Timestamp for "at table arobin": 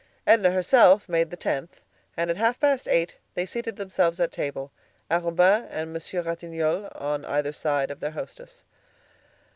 4.19-5.67